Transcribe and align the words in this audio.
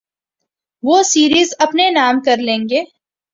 وہ 0.83 1.01
سیریز 1.03 1.53
اپنے 1.59 1.89
نام 1.89 2.21
کر 2.21 2.37
لیں 2.37 2.59
گے۔ 2.69 2.83